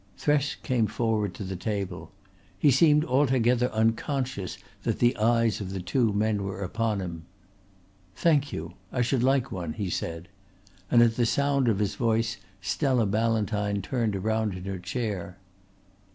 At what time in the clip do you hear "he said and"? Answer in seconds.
9.73-11.03